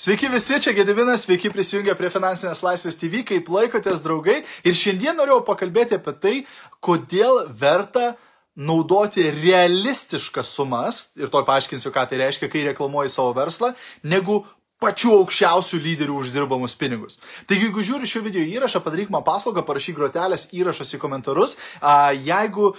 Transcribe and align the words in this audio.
Sveiki 0.00 0.30
visi, 0.32 0.56
čia 0.64 0.72
Gedivinas, 0.72 1.26
sveiki 1.26 1.50
prisijungę 1.52 1.92
prie 1.92 2.08
Finansinės 2.08 2.62
laisvės 2.64 2.96
TV, 2.96 3.20
kaip 3.28 3.50
laikotės 3.52 4.00
draugai. 4.00 4.38
Ir 4.64 4.72
šiandien 4.78 5.18
norėjau 5.18 5.42
pakalbėti 5.44 5.98
apie 5.98 6.14
tai, 6.22 6.32
kodėl 6.80 7.42
verta 7.60 8.14
naudoti 8.56 9.26
realistiškas 9.34 10.54
sumas, 10.56 11.02
ir 11.20 11.28
to 11.28 11.42
paaiškinsiu, 11.44 11.92
ką 11.92 12.06
tai 12.08 12.22
reiškia, 12.22 12.48
kai 12.48 12.64
reklamuoji 12.70 13.12
savo 13.12 13.34
verslą, 13.36 13.74
negu 14.00 14.38
pačių 14.80 15.10
aukščiausių 15.18 15.78
lyderių 15.84 16.14
uždirbamus 16.22 16.74
pinigus. 16.80 17.18
Taigi, 17.44 17.66
jeigu 17.66 17.82
žiūri 17.84 18.08
šio 18.08 18.22
video 18.24 18.40
įrašą, 18.48 18.80
padaryk 18.80 19.10
man 19.12 19.24
paslaugą, 19.26 19.60
parašyk 19.68 19.98
grotelės 19.98 20.46
įrašas 20.56 20.94
į 20.96 21.00
komentarus. 21.02 21.58
Jeigu 22.24 22.70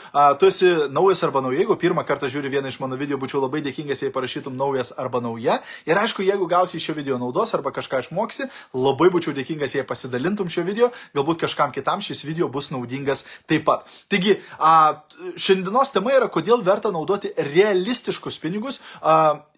tu 0.41 0.49
esi 0.49 0.71
naujas 0.89 1.21
arba 1.27 1.43
nauja, 1.45 1.61
jeigu 1.61 1.77
pirmą 1.77 2.01
kartą 2.09 2.25
žiūri 2.33 2.49
vieną 2.55 2.73
iš 2.73 2.79
mano 2.81 2.97
video, 2.97 3.21
būčiau 3.21 3.43
labai 3.43 3.61
dėkingas, 3.67 4.01
jei 4.01 4.13
parašytum 4.15 4.57
naujas 4.57 4.95
arba 4.97 5.21
nauja. 5.21 5.59
Ir 5.85 6.01
aišku, 6.01 6.25
jeigu 6.25 6.49
gausi 6.49 6.81
šio 6.81 6.97
video 6.97 7.21
naudos 7.21 7.53
arba 7.53 7.69
kažką 7.75 8.01
išmoksi, 8.07 8.49
labai 8.73 9.13
būčiau 9.13 9.37
dėkingas, 9.37 9.77
jei 9.77 9.85
pasidalintum 9.85 10.49
šio 10.49 10.65
video, 10.65 10.89
galbūt 11.13 11.45
kažkam 11.45 11.69
kitam 11.75 12.01
šis 12.01 12.25
video 12.25 12.49
bus 12.49 12.73
naudingas 12.73 13.27
taip 13.45 13.69
pat. 13.69 13.85
Taigi, 14.09 14.39
šiandienos 15.37 15.93
tema 15.93 16.17
yra, 16.17 16.33
kodėl 16.33 16.65
verta 16.65 16.89
naudoti 16.89 17.29
realistiškus 17.37 18.41
pinigus 18.41 18.81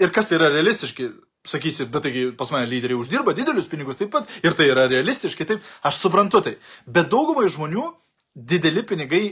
ir 0.04 0.12
kas 0.12 0.28
tai 0.28 0.44
yra 0.44 0.52
realistiški 0.52 1.14
sakysi, 1.48 1.88
bet 1.92 2.06
taigi 2.08 2.28
pas 2.38 2.52
mane 2.54 2.70
lyderiai 2.72 3.00
uždirba 3.00 3.36
didelius 3.36 3.70
pinigus 3.72 4.00
taip 4.00 4.14
pat 4.16 4.30
ir 4.44 4.56
tai 4.58 4.70
yra 4.72 4.88
realistiškai, 4.92 5.48
taip, 5.48 5.72
aš 5.84 6.04
suprantu 6.06 6.44
tai. 6.46 6.58
Bet 6.88 7.12
daugumai 7.12 7.50
žmonių 7.52 7.90
dideli 8.34 8.86
pinigai 8.88 9.26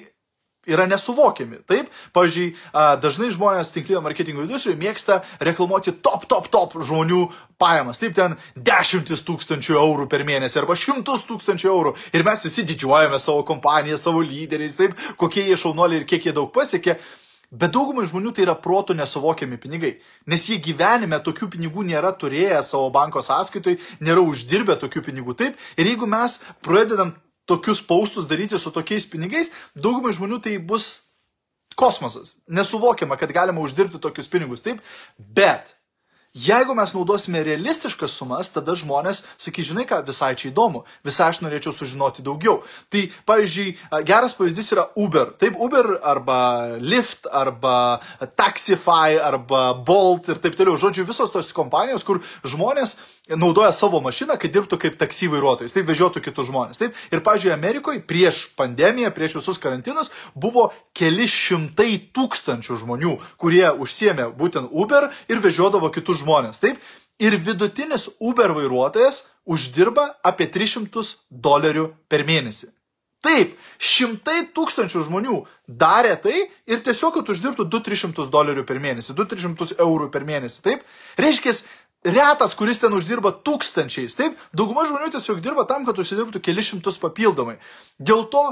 yra 0.70 0.86
nesuvokiami. 0.86 1.64
Taip, 1.70 1.88
pavyzdžiui, 2.14 2.52
dažnai 3.02 3.32
žmonės 3.34 3.72
tinklinio 3.74 4.02
marketingo 4.05 4.44
industrijoje 4.46 4.78
mėgsta 4.82 5.22
reklamuoti 5.42 5.96
top, 6.05 6.28
top, 6.30 6.52
top 6.54 6.76
žmonių 6.86 7.24
pajamas. 7.62 7.98
Taip, 8.02 8.14
ten 8.18 8.36
dešimtis 8.55 9.26
tūkstančių 9.26 9.80
eurų 9.82 10.05
per 10.12 10.26
mėnesį 10.28 10.62
arba 10.62 10.78
šimtus 10.78 11.26
tūkstančių 11.30 11.72
eurų. 11.72 11.96
Ir 12.13 12.26
mes 12.28 12.46
visi 12.46 12.68
didžiuojame 12.70 13.18
savo 13.22 13.41
kompaniją, 13.48 13.98
savo 13.98 14.22
lyderiais, 14.22 14.78
taip, 14.78 14.94
kokie 15.18 15.48
jie 15.48 15.57
šaunuoliai 15.57 16.04
ir 16.04 16.07
kiek 16.10 16.30
jie 16.30 16.35
daug 16.38 16.54
pasiekė. 16.54 17.00
Bet 17.52 17.74
daugumai 17.76 18.05
žmonių 18.07 18.32
tai 18.32 18.46
yra 18.46 18.55
protų 18.55 18.96
nesuvokiami 18.96 19.57
pinigai, 19.60 19.98
nes 20.32 20.46
jie 20.48 20.55
gyvenime 20.63 21.20
tokių 21.20 21.49
pinigų 21.52 21.84
nėra 21.90 22.13
turėję 22.16 22.62
savo 22.63 22.88
banko 22.96 23.20
sąskaitoj, 23.26 23.76
nėra 23.99 24.24
uždirbę 24.24 24.77
tokių 24.80 25.04
pinigų 25.10 25.35
taip. 25.35 25.60
Ir 25.76 25.90
jeigu 25.91 26.07
mes 26.07 26.38
pradedam 26.63 27.12
tokius 27.52 27.84
paustus 27.84 28.29
daryti 28.29 28.60
su 28.60 28.72
tokiais 28.72 29.07
pinigais, 29.12 29.52
daugumai 29.76 30.16
žmonių 30.16 30.40
tai 30.46 30.55
bus 30.63 31.12
kosmosas. 31.76 32.38
Nesuvokiama, 32.48 33.20
kad 33.20 33.35
galima 33.35 33.60
uždirbti 33.66 33.99
tokius 33.99 34.32
pinigus 34.32 34.63
taip, 34.63 34.79
bet 35.20 35.76
Jeigu 36.32 36.71
mes 36.71 36.93
naudosime 36.96 37.41
realistiškas 37.43 38.13
sumas, 38.15 38.48
tada 38.55 38.71
žmonės 38.79 39.26
sakys, 39.35 39.68
žinai 39.68 39.84
ką, 39.84 39.98
visai 40.07 40.29
čia 40.40 40.48
įdomu, 40.48 40.85
visai 41.04 41.27
aš 41.27 41.41
norėčiau 41.43 41.73
sužinoti 41.76 42.23
daugiau. 42.23 42.62
Tai, 42.88 43.01
pavyzdžiui, 43.27 43.73
geras 44.07 44.38
pavyzdys 44.38 44.71
yra 44.71 44.85
Uber. 44.96 45.34
Taip, 45.41 45.60
Uber 45.60 45.98
arba 45.99 46.77
Lyft 46.79 47.27
arba 47.27 47.99
Taxify 48.40 49.20
arba 49.20 49.73
Bolt 49.76 50.32
ir 50.32 50.40
taip 50.40 50.55
toliau. 50.55 50.79
Žodžiu, 50.79 51.04
visos 51.10 51.35
tos 51.35 51.51
kompanijos, 51.51 52.07
kur 52.07 52.23
žmonės 52.48 52.95
naudoja 53.35 53.73
savo 53.76 53.99
mašiną, 53.99 54.40
kad 54.40 54.55
dirbtų 54.55 54.79
kaip 54.82 54.95
taksi 55.04 55.27
vairuotojais, 55.32 55.76
taip 55.76 55.91
vežiotų 55.91 56.23
kitus 56.23 56.48
žmonės. 56.48 56.79
Taip. 56.79 56.95
Ir, 57.12 57.26
pavyzdžiui, 57.27 57.51
Amerikoje 57.54 58.01
prieš 58.07 58.45
pandemiją, 58.55 59.12
prieš 59.16 59.38
visus 59.41 59.60
karantinus 59.62 60.13
buvo 60.32 60.70
keli 60.98 61.27
šimtai 61.27 61.91
tūkstančių 62.16 62.79
žmonių, 62.85 63.18
kurie 63.35 63.68
užsiemė 63.84 64.31
būtent 64.40 64.72
Uber 64.72 65.12
ir 65.28 65.44
vežiodavo 65.44 65.91
kitus 65.91 66.21
žmonės. 66.21 66.21
Taip. 66.64 66.81
Ir 67.22 67.36
vidutinis 67.38 68.08
Uber 68.18 68.53
vairuotojas 68.58 69.28
uždirba 69.46 70.08
apie 70.25 70.47
300 70.50 71.03
dolerių 71.30 71.91
per 72.09 72.25
mėnesį. 72.25 72.72
Taip, 73.22 73.53
šimtai 73.78 74.47
tūkstančių 74.56 75.03
žmonių 75.06 75.36
darė 75.69 76.16
tai 76.23 76.47
ir 76.66 76.79
tiesiog, 76.81 77.19
kad 77.19 77.28
uždirbtų 77.29 77.68
2-300 77.69 78.25
dolerių 78.34 78.63
per 78.66 78.79
mėnesį, 78.81 79.13
2-300 79.19 79.78
eurų 79.85 80.07
per 80.13 80.25
mėnesį. 80.25 80.63
Taip, 80.66 80.88
reiškia, 81.22 81.53
retas, 82.03 82.56
kuris 82.57 82.79
ten 82.81 82.94
uždirba 82.97 83.31
tūkstančiais. 83.45 84.16
Taip, 84.17 84.39
dauguma 84.57 84.88
žmonių 84.89 85.12
tiesiog 85.13 85.41
dirba 85.44 85.67
tam, 85.69 85.85
kad 85.85 86.00
užsidirbtų 86.01 86.41
keli 86.44 86.63
šimtus 86.66 86.97
papildomai. 87.01 87.57
Dėl 88.01 88.25
to, 88.34 88.44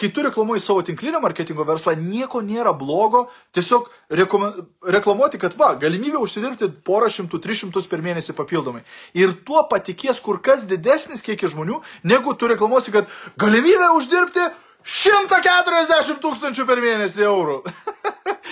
kai 0.00 0.08
tu 0.14 0.24
reklamuoji 0.24 0.64
savo 0.64 0.84
tinklinio 0.86 1.20
marketingo 1.20 1.66
verslą, 1.68 1.94
nieko 2.00 2.40
nėra 2.44 2.72
blogo, 2.76 3.26
tiesiog 3.56 3.90
reklamuoti, 4.10 5.40
kad 5.42 5.56
va, 5.60 5.74
galimybė 5.80 6.22
užsidirbti 6.24 6.70
porą 6.86 7.10
šimtų, 7.12 7.42
tris 7.44 7.60
šimtus 7.64 7.90
per 7.90 8.04
mėnesį 8.04 8.36
papildomai. 8.38 8.82
Ir 9.18 9.36
tuo 9.44 9.62
patikės 9.68 10.22
kur 10.24 10.40
kas 10.40 10.64
didesnis 10.70 11.24
kiekis 11.26 11.52
žmonių, 11.52 11.82
negu 12.08 12.32
tu 12.32 12.48
reklamuosi, 12.48 12.96
kad 12.96 13.12
galimybė 13.40 13.92
uždirbti 13.98 14.48
140 14.80 16.20
tūkstančių 16.24 16.64
per 16.64 16.80
mėnesį 16.80 17.28
eurų. 17.28 17.60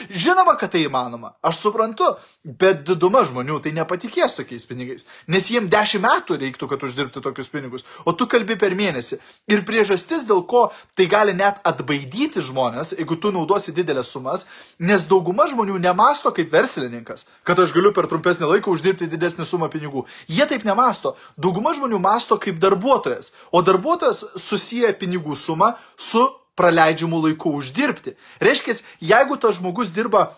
Žinoma, 0.09 0.55
kad 0.57 0.73
tai 0.73 0.85
įmanoma, 0.87 1.35
aš 1.45 1.59
suprantu, 1.63 2.07
bet 2.45 2.81
diduma 2.89 3.21
žmonių 3.29 3.59
tai 3.65 3.75
nepatikės 3.77 4.39
tokiais 4.39 4.65
pinigais, 4.69 5.05
nes 5.29 5.49
jiem 5.53 5.69
10 5.69 6.01
metų 6.05 6.39
reiktų, 6.41 6.69
kad 6.71 6.85
uždirbti 6.87 7.21
tokius 7.25 7.51
pinigus, 7.53 7.85
o 8.09 8.15
tu 8.17 8.29
kalbi 8.31 8.57
per 8.61 8.77
mėnesį. 8.79 9.19
Ir 9.53 9.65
priežastis, 9.69 10.25
dėl 10.29 10.45
ko 10.49 10.69
tai 10.97 11.09
gali 11.13 11.37
net 11.37 11.61
atbaidyti 11.69 12.41
žmonės, 12.45 12.95
jeigu 12.97 13.19
tu 13.21 13.33
naudosi 13.35 13.75
didelės 13.77 14.15
sumas, 14.15 14.47
nes 14.81 15.05
dauguma 15.11 15.49
žmonių 15.53 15.77
nemasto 15.85 16.33
kaip 16.33 16.53
verslininkas, 16.53 17.29
kad 17.45 17.61
aš 17.61 17.77
galiu 17.77 17.93
per 17.93 18.09
trumpesnį 18.09 18.49
laiką 18.55 18.73
uždirbti 18.73 19.11
didesnį 19.13 19.45
sumą 19.45 19.69
pinigų. 19.73 20.07
Jie 20.33 20.49
taip 20.49 20.65
nemasto. 20.65 21.17
Dauguma 21.37 21.77
žmonių 21.77 22.01
masto 22.01 22.41
kaip 22.41 22.61
darbuotojas, 22.63 23.35
o 23.53 23.63
darbuotojas 23.63 24.25
susiję 24.41 24.95
pinigų 24.97 25.37
sumą 25.37 25.75
su 25.97 26.25
praleidžiamų 26.59 27.23
laikų 27.29 27.55
uždirbti. 27.63 28.17
Reiškia, 28.43 28.77
jeigu 29.15 29.39
tas 29.41 29.61
žmogus 29.61 29.95
dirba 29.95 30.29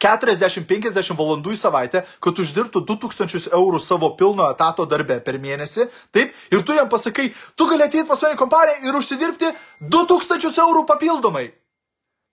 40-50 0.00 1.12
valandų 1.16 1.52
į 1.52 1.60
savaitę, 1.60 2.04
kad 2.24 2.38
uždirbtų 2.40 2.82
2000 2.88 3.52
eurų 3.52 3.80
savo 3.84 4.14
pilno 4.16 4.48
etato 4.48 4.86
darbe 4.88 5.18
per 5.20 5.36
mėnesį, 5.42 5.88
taip, 6.14 6.32
ir 6.50 6.62
tu 6.64 6.76
jam 6.76 6.88
pasakai, 6.88 7.30
tu 7.54 7.68
gali 7.68 7.84
ateiti 7.84 8.08
pas 8.08 8.22
mane 8.24 8.38
kompaniją 8.40 8.88
ir 8.88 8.96
užsidirbti 8.96 9.52
2000 9.92 10.62
eurų 10.64 10.86
papildomai. 10.88 11.50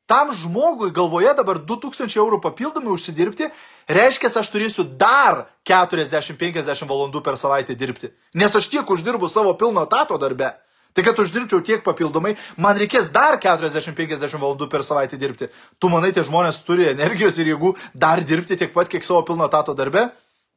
Tam 0.08 0.32
žmogui 0.32 0.94
galvoje 0.96 1.34
dabar 1.36 1.60
2000 1.60 2.16
eurų 2.16 2.40
papildomai 2.40 2.94
užsidirbti, 2.94 3.50
reiškia, 3.92 4.32
aš 4.40 4.54
turėsiu 4.54 4.86
dar 4.96 5.50
40-50 5.68 6.88
valandų 6.88 7.20
per 7.26 7.36
savaitę 7.36 7.76
dirbti, 7.76 8.14
nes 8.32 8.56
aš 8.56 8.70
tiek 8.72 8.88
uždirbu 8.88 9.28
savo 9.28 9.52
pilno 9.60 9.84
etato 9.84 10.16
darbe. 10.22 10.54
Tai 10.98 11.04
kad 11.06 11.20
uždirbčiau 11.22 11.62
tiek 11.62 11.84
papildomai, 11.86 12.32
man 12.58 12.78
reikės 12.82 13.12
dar 13.14 13.36
40-50 13.38 14.40
valandų 14.42 14.66
per 14.72 14.82
savaitę 14.82 15.20
dirbti. 15.22 15.46
Tu 15.78 15.92
manai, 15.94 16.10
tie 16.10 16.24
žmonės 16.26 16.64
turi 16.66 16.88
energijos 16.90 17.38
ir 17.38 17.52
jėgų 17.52 17.76
dar 17.94 18.24
dirbti 18.26 18.58
tiek 18.58 18.74
pat, 18.74 18.90
kiek 18.90 19.06
savo 19.06 19.22
pilno 19.28 19.46
tato 19.46 19.76
darbe? 19.78 20.08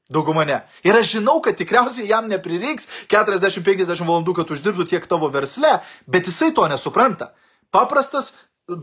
Dauguma 0.08 0.46
ne. 0.48 0.62
Ir 0.80 0.96
aš 0.96 1.18
žinau, 1.18 1.42
kad 1.44 1.60
tikriausiai 1.60 2.08
jam 2.08 2.24
neprireiks 2.32 2.88
40-50 3.12 4.00
valandų, 4.00 4.38
kad 4.40 4.56
uždirbtų 4.56 4.88
tiek 4.88 5.04
tavo 5.12 5.28
versle, 5.28 5.76
bet 6.08 6.32
jisai 6.32 6.54
to 6.56 6.64
nesupranta. 6.72 7.34
Paprastas 7.68 8.32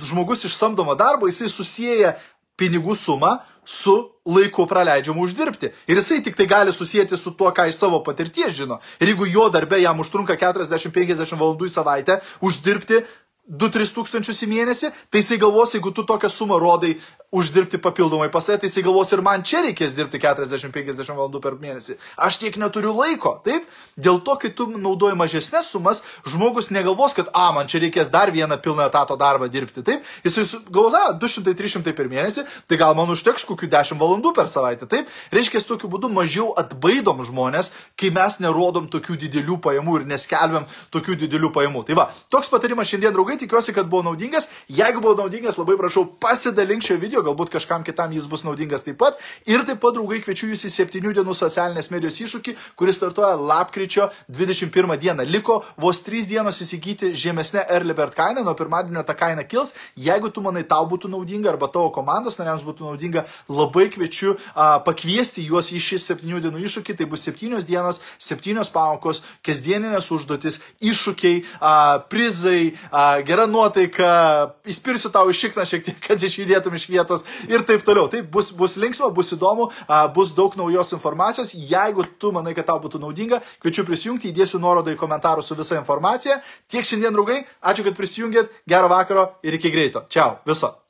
žmogus 0.06 0.46
iš 0.46 0.54
samdomo 0.62 0.94
darbo, 0.94 1.26
jisai 1.26 1.50
susiję 1.50 2.14
pinigų 2.54 2.94
sumą 2.94 3.40
su 3.68 3.96
laiku 4.26 4.64
praleidžiamu 4.68 5.26
uždirbti. 5.28 5.74
Ir 5.92 6.00
jisai 6.00 6.22
tik 6.24 6.38
tai 6.40 6.48
gali 6.48 6.72
susijęti 6.72 7.20
su 7.20 7.36
tuo, 7.36 7.52
ką 7.52 7.68
iš 7.68 7.82
savo 7.82 8.00
patirties 8.04 8.56
žino. 8.56 8.80
Ir 9.04 9.12
jeigu 9.12 9.28
jo 9.28 9.50
darbe 9.52 9.82
jam 9.82 10.00
užtrunka 10.00 10.40
40-50 10.40 11.36
valandų 11.36 11.68
į 11.68 11.74
savaitę 11.76 12.22
uždirbti 12.48 13.04
2-3 13.48 13.94
tūkstančius 13.96 14.42
į 14.44 14.50
mėnesį, 14.52 14.90
tai 15.12 15.22
jisai 15.22 15.38
galvos, 15.40 15.72
jeigu 15.76 15.94
tu 15.96 16.04
tokią 16.08 16.30
sumą 16.32 16.58
rodai 16.60 16.98
uždirbti 17.32 17.78
papildomai 17.78 18.32
pas 18.32 18.46
tai, 18.46 18.58
tai 18.58 18.70
jisai 18.70 18.84
galvos 18.84 19.12
ir 19.12 19.22
man 19.22 19.44
čia 19.44 19.60
reikės 19.66 19.92
dirbti 19.98 20.20
40-50 20.24 21.12
valandų 21.12 21.42
per 21.44 21.58
mėnesį. 21.60 21.98
Aš 22.24 22.40
tiek 22.40 22.56
neturiu 22.60 22.94
laiko, 22.96 23.34
taip? 23.44 23.66
Dėl 24.00 24.22
to, 24.24 24.38
kai 24.40 24.52
tu 24.56 24.70
naudoji 24.72 25.18
mažesnės 25.20 25.68
sumas, 25.74 26.04
žmogus 26.24 26.72
negalvos, 26.72 27.16
kad, 27.18 27.28
a, 27.36 27.50
man 27.52 27.68
čia 27.68 27.82
reikės 27.84 28.12
dar 28.14 28.32
vieną 28.32 28.56
pilną 28.64 28.88
etato 28.88 29.18
darbą 29.20 29.50
dirbti, 29.52 29.84
taip? 29.84 30.08
Jisai 30.24 30.46
galvos, 30.72 30.96
a, 30.96 31.12
200-300 31.20 31.94
per 31.98 32.08
mėnesį, 32.12 32.46
tai 32.70 32.80
gal 32.80 32.96
man 32.96 33.12
užteks 33.12 33.44
kokių 33.50 33.70
10 33.76 34.00
valandų 34.00 34.32
per 34.38 34.48
savaitę, 34.52 34.88
taip? 34.88 35.12
Reiškia, 35.36 35.60
tokiu 35.68 35.92
būdu 35.92 36.08
mažiau 36.14 36.54
atbaidom 36.56 37.20
žmonės, 37.28 37.74
kai 38.00 38.14
mes 38.16 38.40
nerodom 38.40 38.88
tokių 38.94 39.18
didelių 39.26 39.60
pajamų 39.68 40.00
ir 40.00 40.08
neskelbiam 40.14 40.68
tokių 40.96 41.20
didelių 41.26 41.52
pajamų. 41.56 41.84
Tai 41.90 42.00
va, 42.00 42.08
toks 42.32 42.48
patarimas 42.52 42.88
šiandien, 42.88 43.12
draugai, 43.12 43.36
tikiuosi, 43.42 43.76
kad 43.76 43.90
buvo 43.92 44.06
naudingas. 44.08 44.48
Jeigu 44.72 45.04
buvo 45.04 45.18
naudingas, 45.20 45.60
labai 45.60 45.76
prašau 45.80 46.06
pasidalink 46.24 46.86
šio 46.88 47.00
video 47.02 47.17
video, 47.18 47.34
galbūt 47.34 47.52
kažkam 47.52 47.84
kitam 47.84 48.12
jis 48.12 48.28
bus 48.28 48.44
naudingas 48.46 48.84
taip 48.86 48.98
pat. 48.98 49.18
Ir 49.46 49.64
taip 49.66 49.80
pat, 49.82 49.96
draugai, 49.96 50.22
kviečiu 50.22 50.50
jūs 50.52 50.66
į 50.68 50.72
7 50.88 51.14
dienų 51.18 51.34
socialinės 51.36 51.90
medijos 51.92 52.20
iššūkį, 52.22 52.56
kuris 52.78 52.98
startuoja 52.98 53.36
lapkričio 53.38 54.10
21 54.30 54.98
dieną. 54.98 55.26
Liko 55.26 55.64
vos 55.78 56.02
3 56.06 56.28
dienos 56.28 56.62
įsigyti 56.62 57.14
žemesnę 57.16 57.66
Early 57.70 57.96
Bird 57.98 58.16
kainą, 58.16 58.44
nuo 58.44 58.54
pirmadienio 58.56 59.04
ta 59.04 59.14
kaina 59.14 59.44
kils. 59.44 59.74
Jeigu 59.96 60.30
tu 60.30 60.42
manai 60.42 60.64
tau 60.64 60.86
būtų 60.88 61.10
naudinga 61.10 61.52
arba 61.52 61.68
tavo 61.68 61.92
komandos 61.92 62.38
nariams 62.40 62.66
būtų 62.66 62.88
naudinga, 62.88 63.26
labai 63.50 63.88
kviečiu 63.94 64.38
a, 64.54 64.80
pakviesti 64.84 65.46
juos 65.46 65.72
į 65.72 65.82
šį 65.82 66.02
7 66.06 66.42
dienų 66.46 66.64
iššūkį. 66.68 66.98
Tai 66.98 67.10
bus 67.10 67.26
7 67.28 67.64
dienos, 67.66 68.02
7 68.20 68.62
pamokos, 68.74 69.24
kasdieninės 69.46 70.12
užduotis, 70.14 70.60
iššūkiai, 70.82 71.44
a, 71.60 71.74
prizai, 72.12 72.74
a, 72.92 73.22
gera 73.26 73.48
nuotaika, 73.50 74.54
įspirsiu 74.68 75.12
tau 75.14 75.30
iš 75.32 75.48
šikną 75.48 75.66
šiek 75.68 75.86
tiek, 75.88 76.00
kad 76.04 76.24
išjudėtum 76.24 76.76
iš 76.76 76.88
vietos 76.92 77.07
ir 77.50 77.66
taip 77.68 77.86
toliau. 77.88 78.08
Taip 78.12 78.30
bus, 78.32 78.52
bus 78.56 78.78
linksma, 78.80 79.12
bus 79.14 79.34
įdomu, 79.36 79.70
bus 80.16 80.34
daug 80.38 80.58
naujos 80.60 80.94
informacijos. 80.98 81.54
Jeigu 81.58 82.08
tu 82.20 82.34
manai, 82.36 82.56
kad 82.58 82.70
tau 82.70 82.82
būtų 82.84 83.02
naudinga, 83.04 83.42
kviečiu 83.64 83.86
prisijungti, 83.88 84.34
įdėsiu 84.34 84.62
nuorodą 84.64 84.96
į 84.96 85.00
komentarus 85.00 85.50
su 85.50 85.58
visa 85.60 85.80
informacija. 85.80 86.42
Tiek 86.72 86.88
šiandien, 86.88 87.14
draugai, 87.16 87.44
ačiū, 87.62 87.88
kad 87.88 87.98
prisijungėt, 88.00 88.52
gero 88.68 88.92
vakaro 88.92 89.32
ir 89.44 89.60
iki 89.60 89.74
greito. 89.74 90.08
Čiau, 90.10 90.40
viso. 90.48 90.87